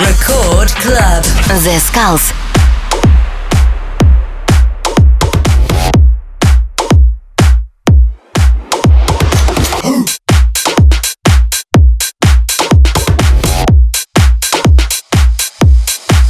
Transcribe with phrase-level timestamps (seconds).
[0.00, 1.22] Record Club.
[1.62, 2.32] The Skulls.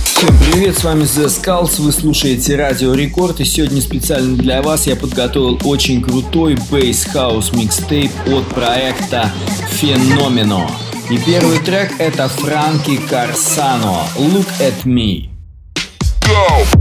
[0.05, 4.89] Всем привет, с вами The Skulls, вы слушаете Радио Рекорд и сегодня специально для вас
[4.89, 9.31] я подготовил очень крутой бейс хаус микстейп от проекта
[9.71, 10.69] Феномено.
[11.11, 15.29] И первый трек это Франки Карсано Look at Me.
[16.23, 16.80] Go!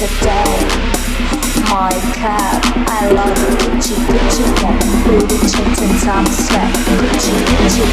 [0.00, 0.56] today.
[1.68, 3.52] My cup, I love you.
[3.60, 5.36] Gucci, Gucci, cat, booty,
[6.24, 6.72] sweat.
[6.96, 7.84] Gucci, Gucci.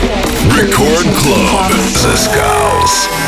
[0.56, 3.27] Record Club, The Skulls.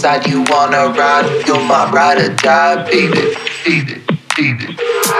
[0.00, 1.46] Inside, you wanna ride.
[1.46, 4.00] You're my ride or die, baby, baby,
[4.34, 4.74] baby.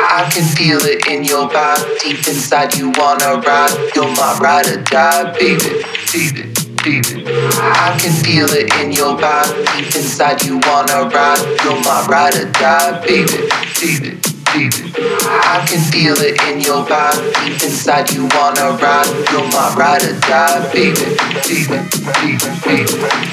[0.09, 2.01] I can feel it in your vibe.
[2.01, 3.77] Deep inside, you wanna ride.
[3.95, 5.85] You're my ride or die, baby,
[6.15, 6.49] baby,
[6.83, 7.25] baby.
[7.61, 9.53] I can feel it in your vibe.
[9.77, 11.45] Deep inside, you wanna ride.
[11.63, 13.37] You're my ride or die, baby,
[13.83, 14.91] baby baby.
[14.99, 17.19] I can feel it in your vibe.
[17.39, 19.11] Deep inside, you wanna ride.
[19.31, 20.73] You're my ride or die.
[20.73, 21.79] Baby, baby,
[22.19, 22.95] baby, baby,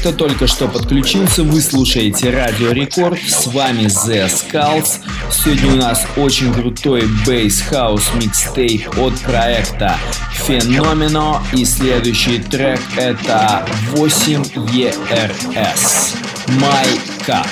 [0.00, 3.18] кто только что подключился, вы слушаете Радио Рекорд.
[3.20, 5.00] С вами The Skulls.
[5.30, 9.98] Сегодня у нас очень крутой бейс хаус микстейп от проекта
[10.32, 11.42] Феномено.
[11.52, 14.42] И следующий трек это 8
[14.72, 16.16] ERS.
[16.46, 16.86] My
[17.26, 17.46] Cup.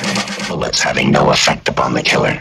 [0.48, 2.40] Bullets having no effect upon the killer.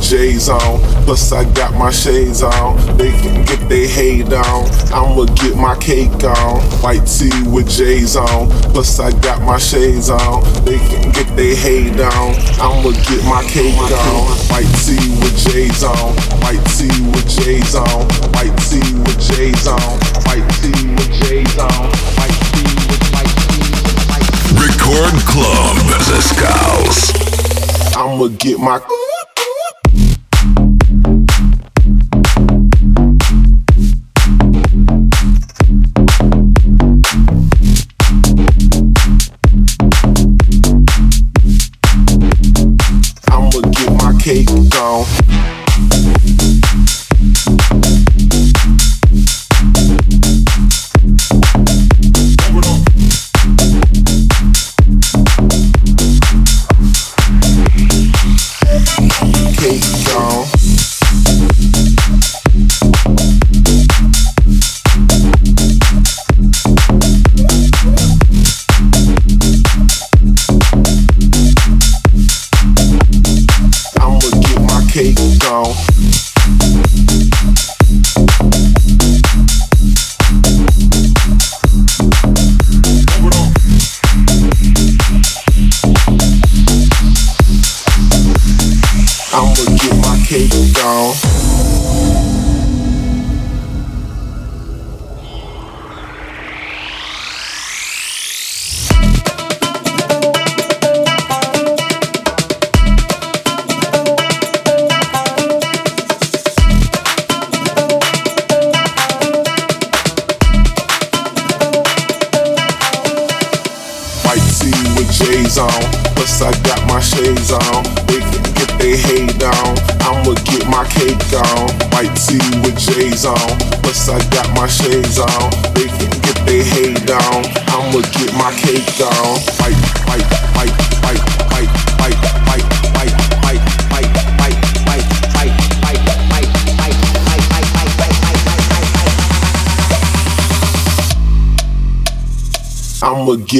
[0.00, 0.80] J's on.
[1.04, 2.76] Plus, I got my shades on.
[2.96, 4.66] They can get their hate on.
[4.92, 6.60] I'ma get my cake on.
[6.82, 8.48] White tee with J's on.
[8.72, 10.42] Plus, I got my shades on.
[10.64, 12.34] They can get their hate on.
[12.58, 14.26] I'ma get my cake on.
[14.50, 16.14] White tee with J's on.
[16.42, 18.06] White tee with J's on.
[18.34, 19.80] White tee with J's on.
[20.26, 21.86] White tee with J's on.
[22.18, 24.28] White tee with white tee with white.
[24.58, 25.76] Record Club
[26.08, 27.30] The Skulls.
[27.96, 28.78] I'ma get my
[44.30, 45.19] cake gone.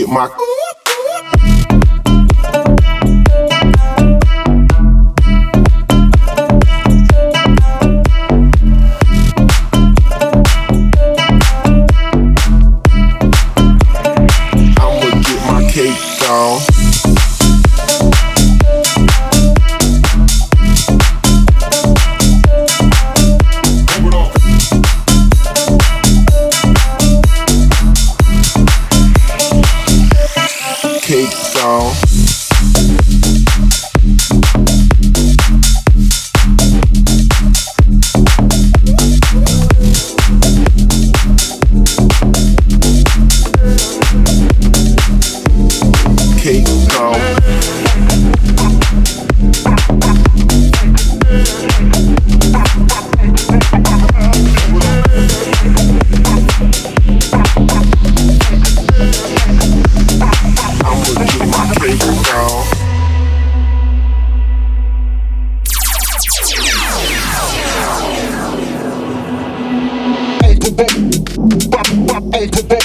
[0.00, 0.39] Get my
[70.80, 72.79] The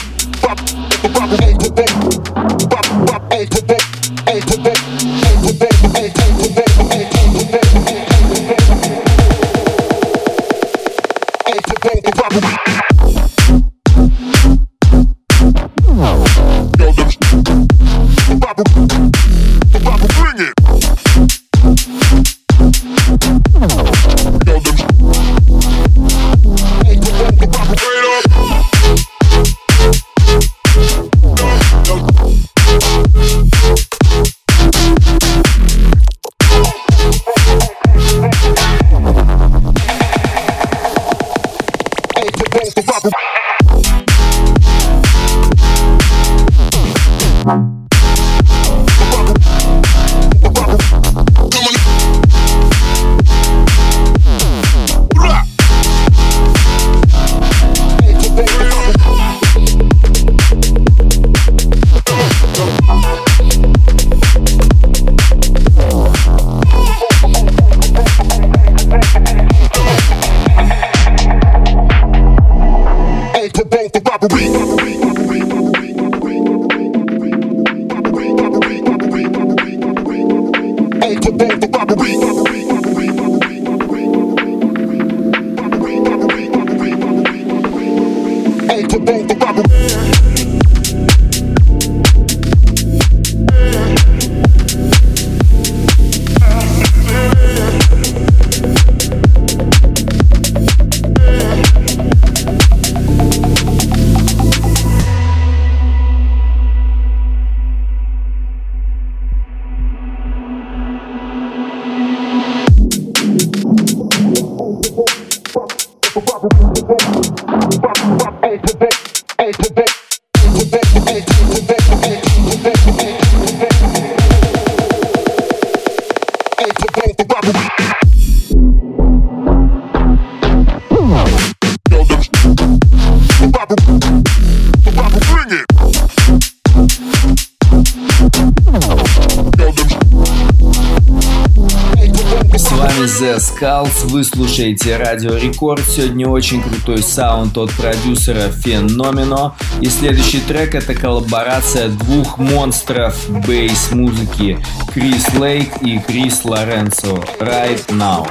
[144.15, 145.83] вы слушаете Радио Рекорд.
[145.85, 149.57] Сегодня очень крутой саунд от продюсера Феномено.
[149.81, 153.13] И следующий трек это коллаборация двух монстров
[153.45, 154.57] бейс-музыки
[154.93, 157.21] Крис Лейк и Крис Лоренцо.
[157.41, 158.25] Right Now.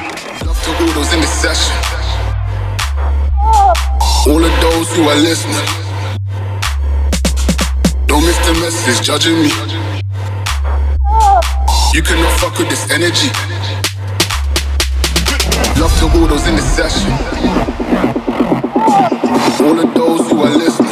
[11.93, 13.54] You cannot fuck with this energy.
[15.85, 17.13] Love to all those in the session.
[19.67, 20.84] All of those who are listening.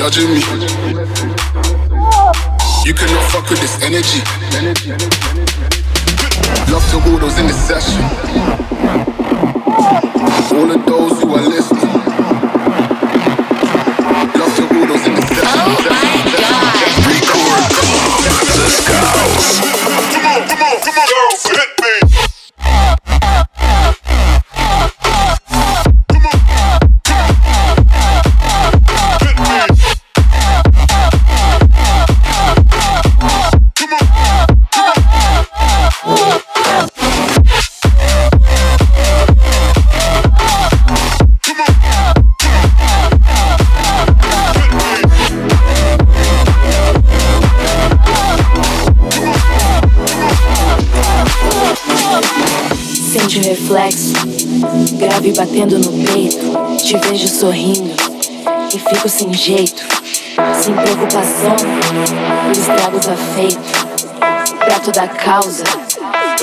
[0.00, 0.40] Judging me.
[2.86, 4.20] You cannot fuck with this energy.
[6.72, 8.02] Love to all those in the session.
[10.56, 11.79] All of those who are listening.
[57.40, 57.96] Sorrindo
[58.68, 59.82] e fico sem jeito,
[60.62, 61.56] sem preocupação.
[62.46, 63.58] O estrago tá feito.
[64.58, 65.64] Pra toda causa,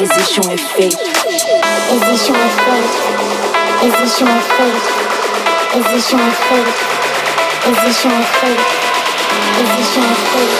[0.02, 0.98] existe um efeito.
[0.98, 2.98] Existe um efeito.
[3.84, 4.90] Existe um efeito.
[5.78, 6.82] Existe um efeito.
[7.68, 8.66] Existe um efeito.
[9.62, 10.58] Existe um efeito.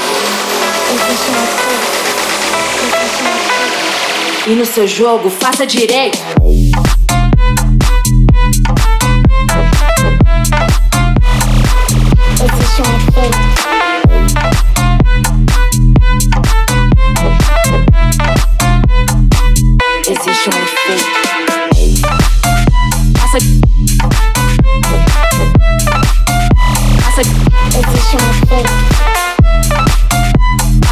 [0.94, 1.98] Existe um efeito.
[4.46, 6.20] E no seu jogo, faça direito.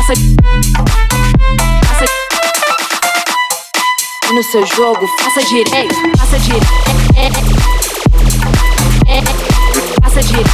[0.06, 0.22] Faça.
[4.30, 5.96] E no seu jogo, faça direito.
[6.16, 6.68] Faça direito.
[10.04, 10.50] Faça direito.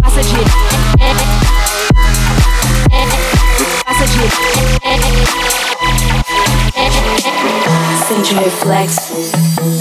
[0.00, 0.52] Faça direito.
[3.84, 4.42] Faça direito.
[8.06, 9.12] Sente o reflexo,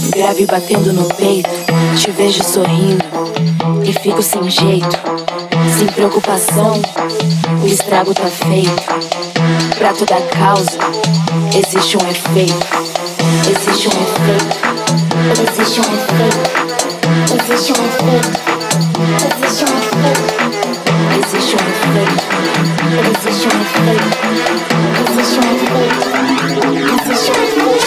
[0.10, 1.50] grave batendo no peito.
[2.00, 3.06] Te vejo sorrindo
[3.86, 4.98] e fico sem jeito,
[5.78, 6.82] sem preocupação.
[7.62, 8.72] O estrago tá feito.
[9.78, 10.78] Pra toda causa,
[11.54, 12.68] existe um efeito.
[13.50, 14.56] Existe um efeito.
[15.42, 16.40] Existe um efeito.
[17.44, 18.32] Existe um efeito.
[19.44, 20.22] Existe um efeito.
[21.24, 22.22] Existe um efeito.
[23.12, 24.12] Existe um efeito.
[25.10, 25.72] Existe um efeito.
[27.04, 27.81] Existe um efeito.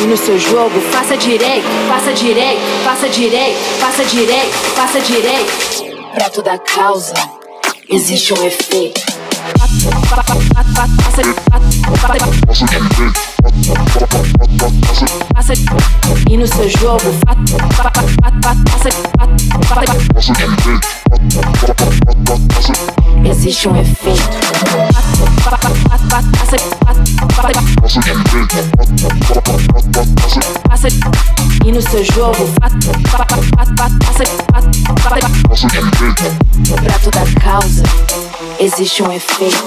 [0.00, 5.52] E no seu jogo, faça direito, faça direito, faça direito, faça direito, faça direito.
[6.14, 7.14] Pra toda causa,
[7.88, 9.00] existe um efeito.
[16.30, 17.48] E no seu jogo, faça
[23.24, 24.20] existe um efeito.
[31.64, 32.48] E no seu jogo,
[36.84, 37.82] pra toda causa,
[38.60, 39.64] existe um efeito.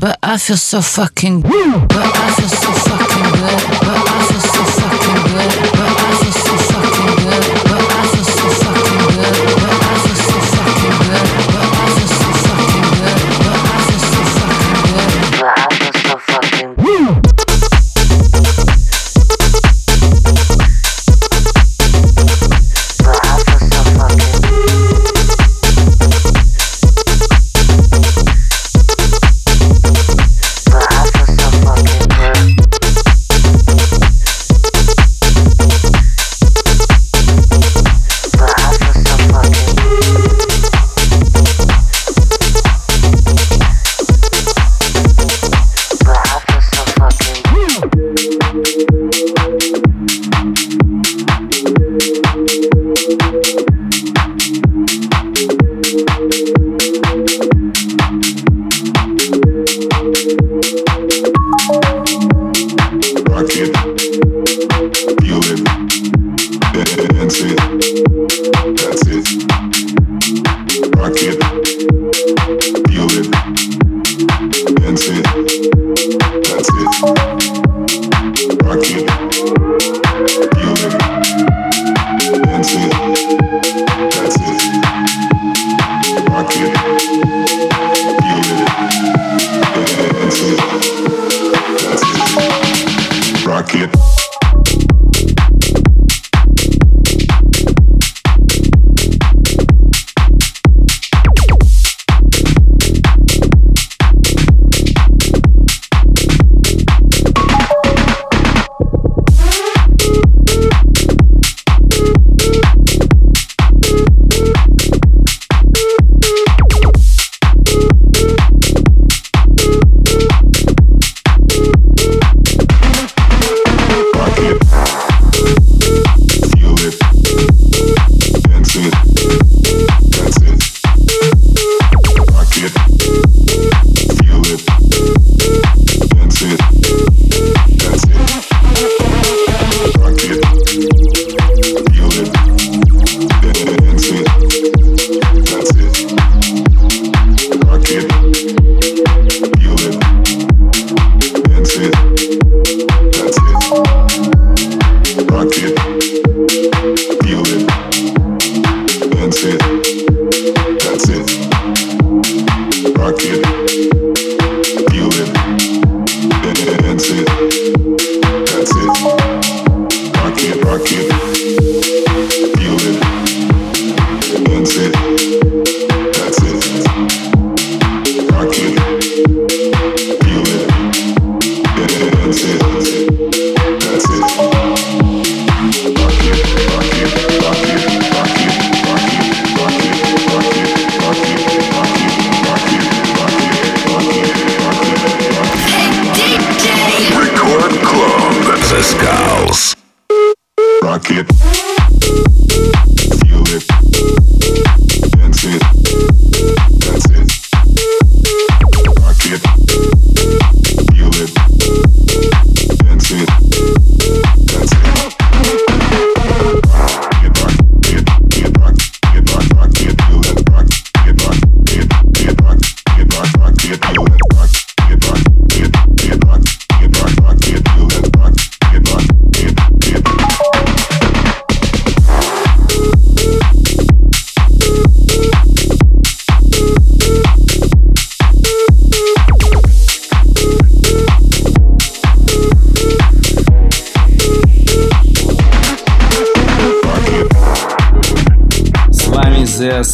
[0.00, 1.52] But I feel so fucking But
[1.92, 2.99] I feel so fucking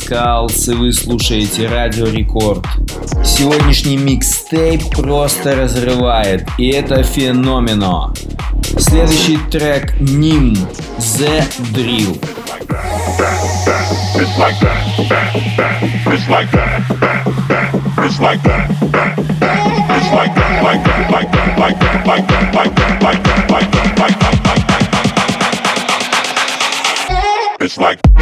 [0.07, 2.65] Skulls, и вы слушаете Радио Рекорд.
[3.25, 8.15] Сегодняшний микстейп просто разрывает, и это феномено.
[8.79, 10.55] Следующий трек Ним
[10.99, 11.43] The
[11.73, 12.21] Drill.
[27.59, 28.16] It's like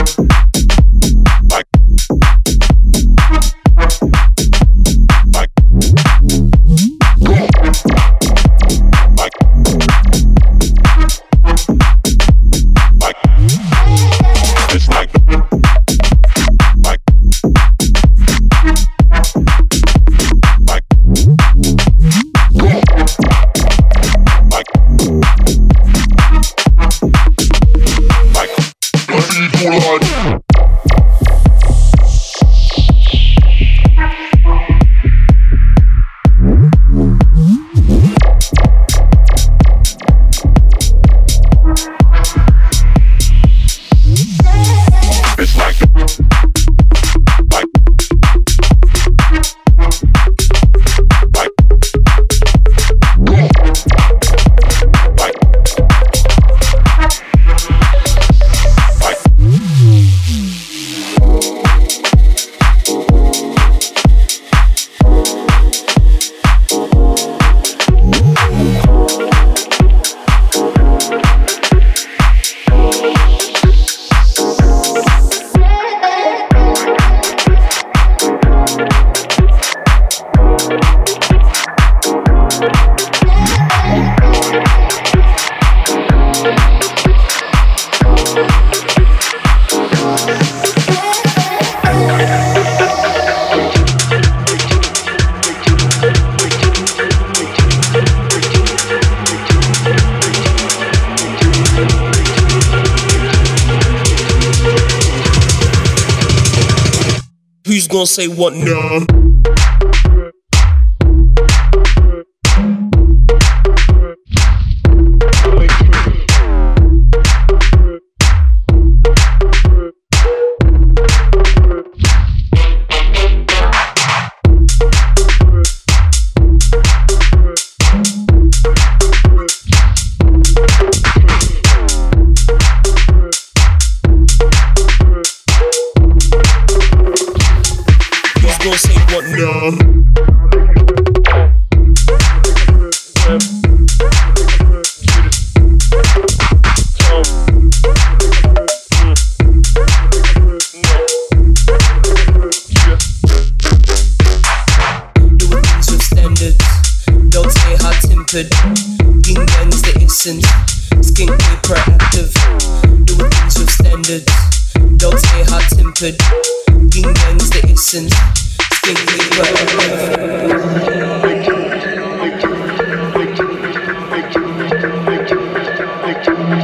[108.15, 108.55] say what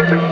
[0.09, 0.19] now?
[0.19, 0.30] Bye.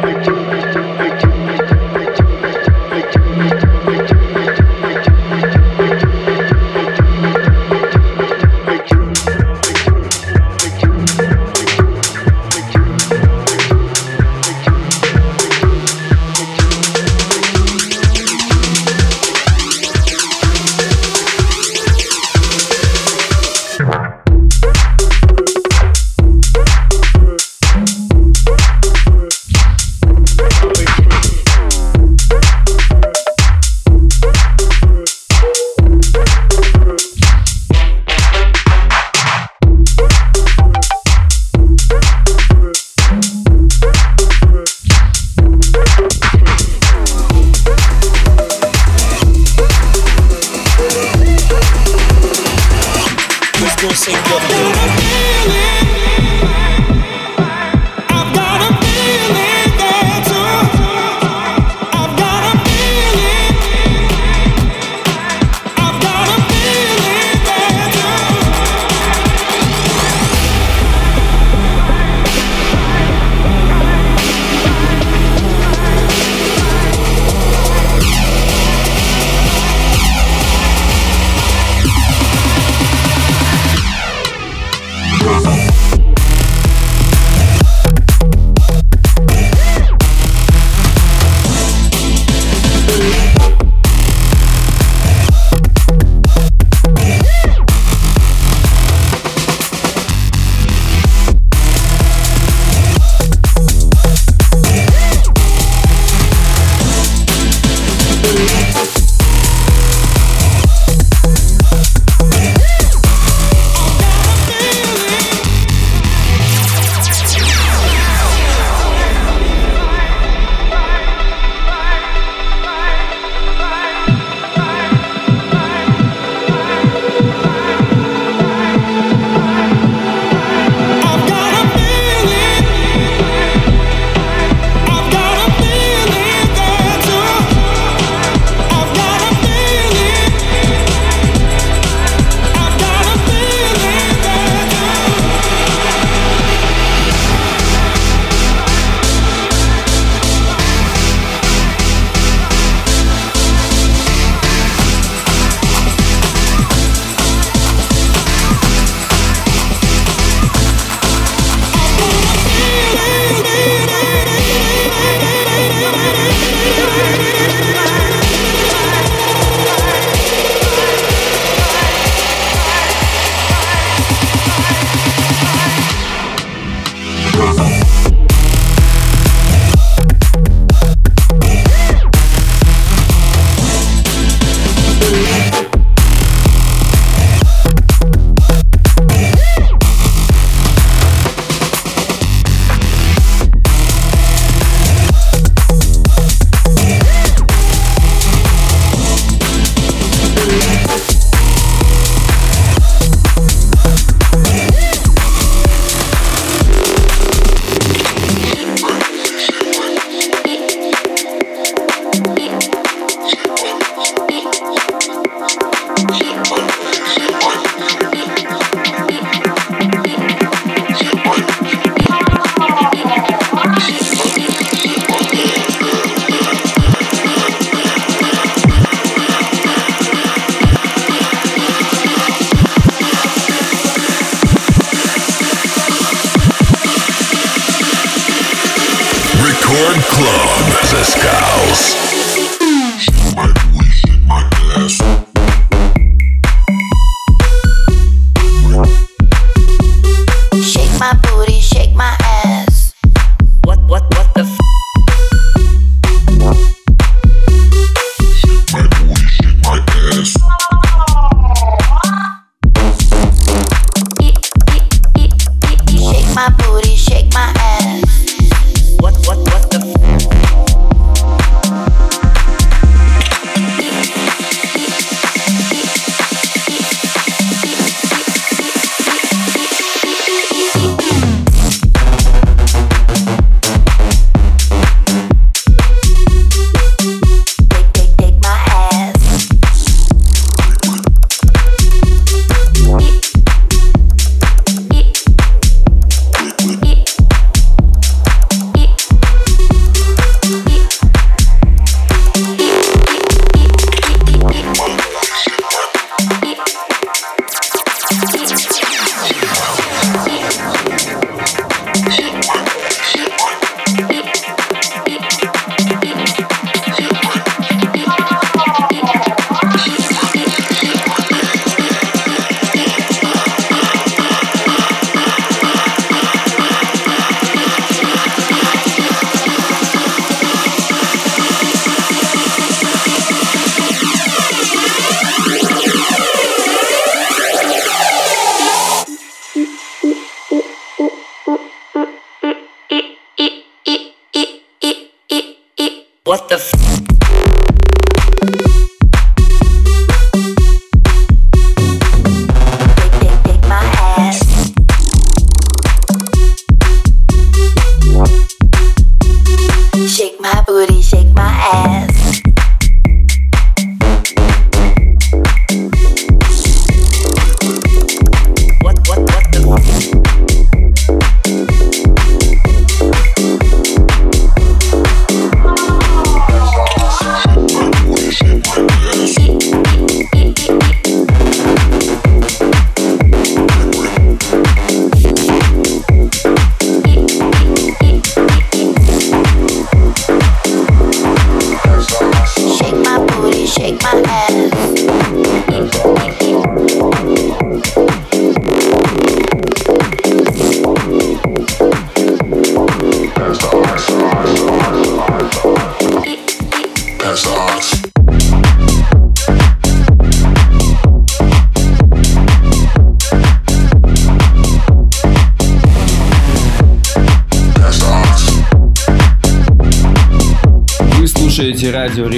[346.29, 347.18] What the f?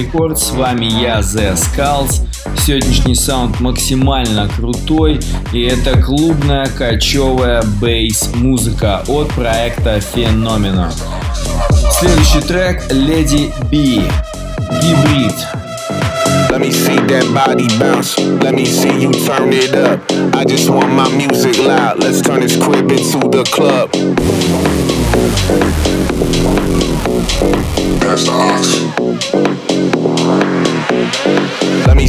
[0.01, 2.22] Рекорд, с вами я, The Skulls.
[2.57, 5.20] Сегодняшний саунд максимально крутой,
[5.53, 10.90] и это клубная кочевая бейс-музыка от проекта Феномено.
[11.92, 14.03] Следующий трек Lady B.
[14.80, 15.34] Гибрид.
[16.48, 18.16] Let me see that body bounce.
[18.42, 20.01] Let me see you turn it up.
[20.34, 22.03] I just want my music loud.
[22.03, 23.92] Let's turn this crib into the club.
[28.01, 29.30] That's the ox.
[31.86, 32.06] Let me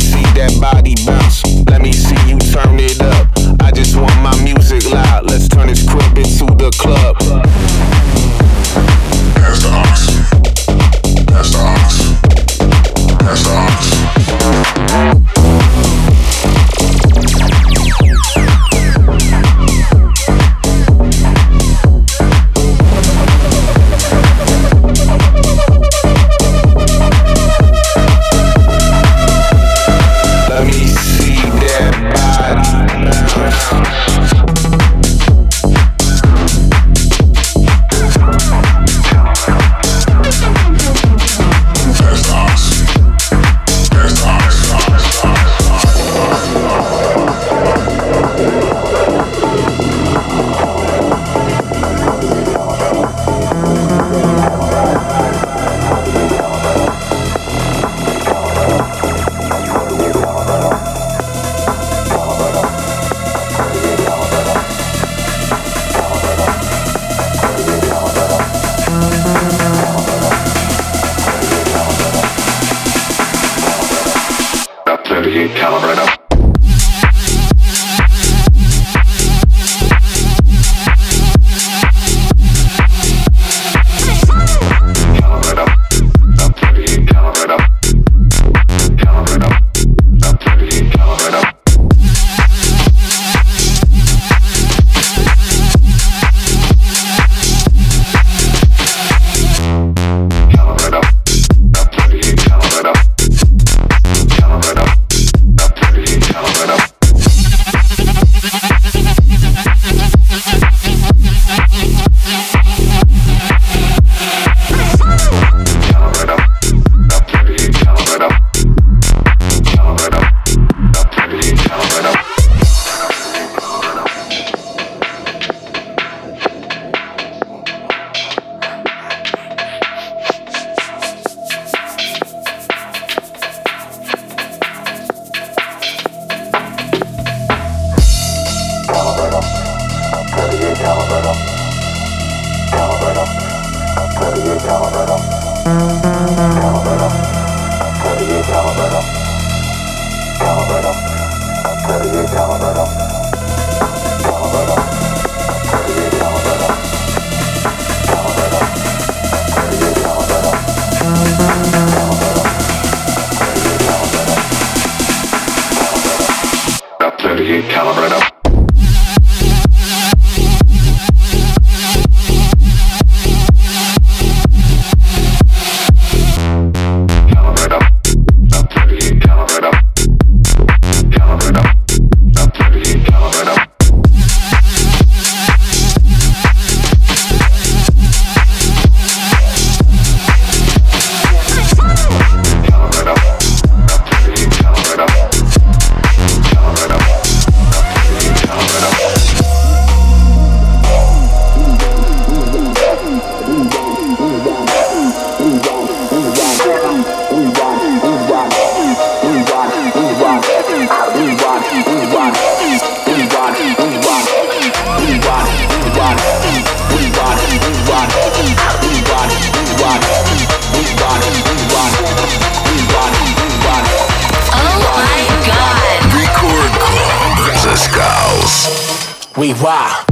[229.37, 230.10] we wild.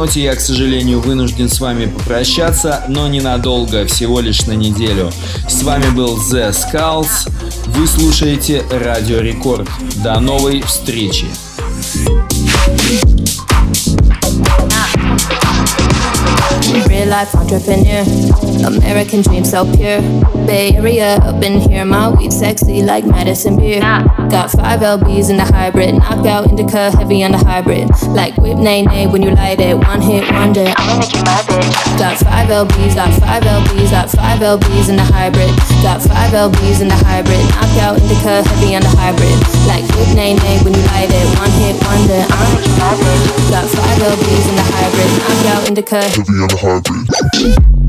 [0.00, 5.12] Ноте я, к сожалению, вынужден с вами попрощаться, но ненадолго, всего лишь на неделю.
[5.46, 7.30] С вами был The Skulls.
[7.66, 9.68] Вы слушаете Радио Рекорд.
[10.02, 11.26] До новой встречи.
[17.06, 18.04] Life entrepreneur.
[18.64, 20.00] American dream so pure.
[20.46, 23.80] Bay Area up in here, my weed sexy like medicine beer.
[24.30, 27.90] Got five LBs in the hybrid, knockout indica heavy on the hybrid.
[28.14, 30.70] Like whip nay nay when you light it, one hit wonder.
[30.70, 31.98] I'ma make you my bitch.
[31.98, 35.50] Got five LBs, got five LBs, got five LBs in the hybrid.
[35.82, 39.34] Got five LBs in the hybrid, knockout indica heavy on the hybrid.
[39.66, 42.22] Like whip nay nay when you light it, one hit wonder.
[42.30, 43.50] I'ma make you my bitch.
[43.50, 47.79] Got five LBs in the hybrid, knockout indica Heavy on the hybrid.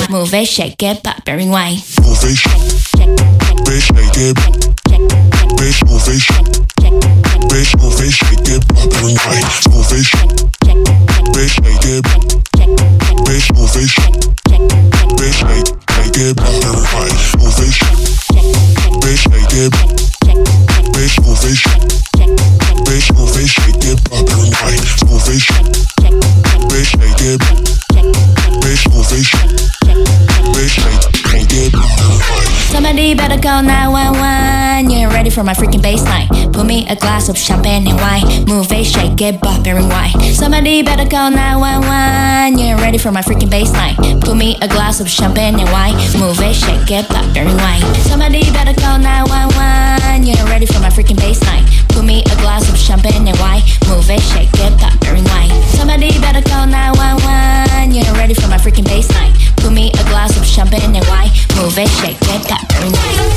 [0.09, 1.83] Move it, shake it, bop it, rewind.
[2.01, 3.36] Move it, bitch, shake
[3.77, 4.35] it,
[5.57, 6.23] bitch, move it,
[7.47, 9.03] bitch, move it, shake it, pop it.
[9.69, 10.07] Move it,
[11.33, 12.03] bitch, shake it,
[13.25, 14.26] bitch, move it, bitch,
[35.37, 36.27] for my freaking night.
[36.51, 38.25] Pour me a glass of champagne and wine.
[38.49, 40.17] Move it, shake it, bop it, rewind.
[40.33, 42.57] Somebody better call 911.
[42.57, 43.97] You ain't ready for my freaking night.
[44.25, 45.93] Pour me a glass of champagne and wine.
[46.17, 47.85] Move it, shake it, bop it, rewind.
[48.09, 50.25] Somebody better call 911.
[50.25, 51.69] You ain't ready for my freaking night.
[51.93, 53.61] Pour me a glass of champagne and wine.
[53.85, 55.53] Move it, shake it, bop it, rewind.
[55.77, 57.93] Somebody better call 911.
[57.93, 59.37] You ain't ready for my freaking night.
[59.61, 61.29] Pour me a glass of champagne and wine.
[61.61, 62.97] Move it, shake it, bop rewind.
[63.05, 63.36] Rewind.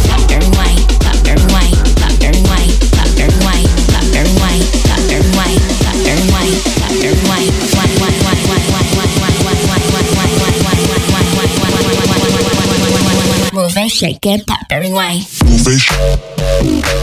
[14.01, 15.21] shake it, poppering way.
[15.45, 17.00] Move